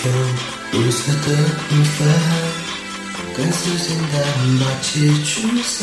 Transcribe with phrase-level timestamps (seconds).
[0.00, 0.08] 生的微风，
[0.72, 1.26] 绿色的
[1.68, 1.98] 平凡，
[3.36, 4.14] 看似简单，
[4.58, 4.90] 把结
[5.24, 5.78] 局散，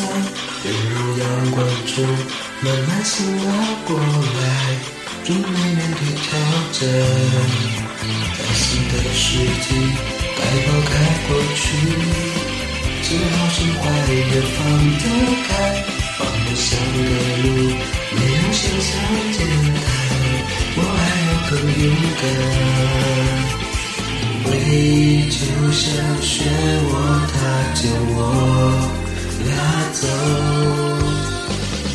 [0.62, 1.56] 便如阳光
[1.86, 2.04] 中
[2.60, 3.46] 慢慢醒了
[3.86, 4.42] 过来，
[5.24, 6.26] 准备面对挑
[6.72, 6.80] 战。
[8.36, 9.66] 在新的世纪，
[10.36, 10.92] 该抛开
[11.28, 11.64] 过去，
[13.02, 13.80] 只好心怀
[14.12, 14.20] 也
[14.56, 14.56] 放
[14.98, 15.04] 得
[15.46, 15.50] 开，
[16.18, 16.98] 往梦想的
[17.44, 17.46] 路，
[18.16, 18.90] 没有想象
[19.32, 19.38] 简
[19.74, 19.86] 单，
[20.76, 21.86] 我还要更勇
[22.20, 23.07] 敢。
[24.58, 25.38] 回忆就
[25.70, 25.86] 像
[26.20, 26.42] 漩
[26.90, 26.90] 涡，
[27.30, 27.34] 它
[27.74, 28.18] 将我
[29.46, 29.50] 拉
[29.92, 30.02] 走。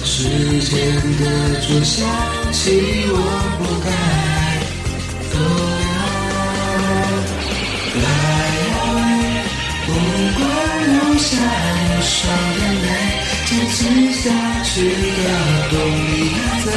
[0.06, 0.14] 时
[0.62, 0.72] 间
[1.20, 1.22] 的
[1.62, 2.08] 钟响
[2.54, 2.62] 起，
[3.10, 3.16] 我
[3.60, 3.88] 不该
[5.34, 5.36] 逗
[5.82, 5.86] 留。
[7.92, 8.02] Fly
[8.80, 9.44] away，
[9.86, 9.88] 不
[10.40, 10.42] 管
[10.88, 11.28] 留下
[11.90, 12.16] 多少
[12.60, 12.88] 眼泪，
[13.46, 13.76] 坚持
[14.22, 14.24] 下
[14.64, 14.72] 去
[15.20, 15.22] 的
[15.70, 15.74] 动
[16.08, 16.72] 力还在。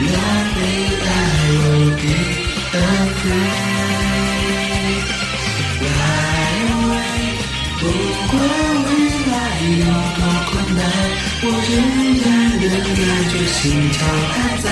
[0.00, 1.12] Nothing I
[1.50, 2.08] will be
[2.72, 3.89] afraid.
[8.30, 8.34] 管
[8.86, 8.88] 未
[9.30, 9.34] 来
[9.80, 9.84] 有
[10.16, 10.80] 多困难，
[11.42, 11.72] 我仍
[12.20, 12.24] 然
[12.60, 12.64] 能
[12.96, 12.98] 感
[13.30, 13.98] 觉心跳
[14.32, 14.66] 还在。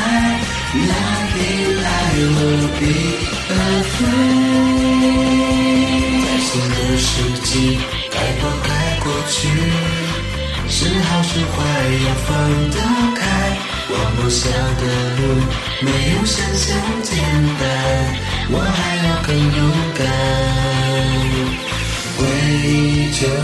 [0.69, 1.89] Nothing I
[2.37, 2.93] will be
[3.49, 4.99] afraid。
[6.25, 7.11] 在新的世
[7.43, 7.51] 纪，
[8.11, 8.69] 该抛开
[9.03, 9.37] 过去，
[10.69, 11.57] 是好是坏
[12.07, 12.29] 要放
[12.71, 12.77] 得
[13.17, 13.21] 开。
[13.91, 14.83] 往梦想的
[15.17, 15.21] 路，
[15.81, 16.67] 没有想象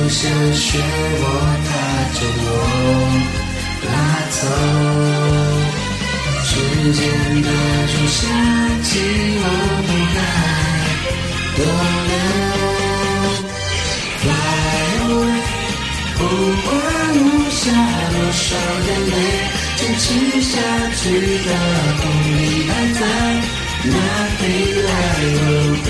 [0.09, 1.23] 像漩涡，
[1.67, 1.71] 它
[2.15, 2.49] 将我
[3.87, 3.89] 拉
[4.31, 4.39] 走。
[6.45, 6.51] 时
[6.93, 7.01] 间
[7.43, 7.49] 的
[7.89, 8.19] 钟响
[8.83, 8.89] 起，
[9.41, 9.45] 我
[9.87, 10.17] 不该
[11.57, 11.59] 逗
[12.09, 12.13] 留。
[14.21, 14.33] Fly
[15.05, 15.43] away，
[16.19, 16.21] 不
[16.63, 16.67] 管
[17.15, 17.19] 留
[17.51, 17.63] 下
[18.13, 18.47] 多少
[18.87, 19.13] 眼泪。
[19.77, 20.05] 坚持
[20.41, 20.53] 下
[20.97, 21.03] 去
[21.45, 21.49] 的
[22.01, 23.01] 动力还在
[23.85, 24.97] ，Nothing I
[25.35, 25.89] will be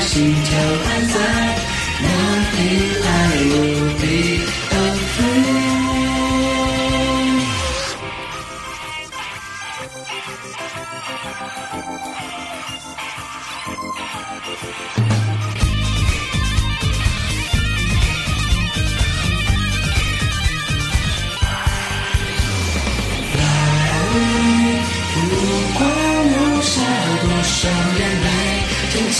[0.00, 1.14] 心跳还在
[2.02, 3.08] ，Nothing I
[3.50, 4.40] will be
[4.70, 5.60] afraid。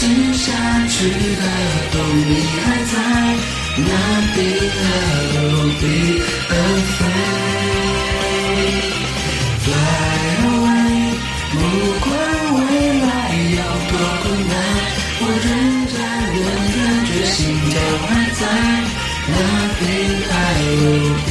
[0.03, 0.51] 咽下
[0.87, 1.43] 去的
[1.91, 1.95] 风
[2.27, 2.95] 你还在
[3.77, 3.91] 哪
[4.35, 4.39] 里
[4.77, 4.83] 还
[5.35, 5.83] 有路底
[6.49, 6.53] 而
[6.97, 6.99] 废
[9.61, 9.73] fly
[10.49, 11.15] away
[11.53, 11.57] 不
[12.01, 12.09] 管
[12.55, 12.59] 未
[13.03, 13.05] 来
[13.57, 14.53] 有多困难
[15.21, 15.49] 我仍
[15.93, 15.99] 然
[16.33, 16.43] 能
[16.77, 17.39] 感觉心
[17.69, 17.73] 跳
[18.09, 18.43] 还在
[19.29, 19.33] 那
[19.77, 19.81] 片
[20.31, 20.33] 白
[20.73, 20.83] 雾
[21.27, 21.31] 里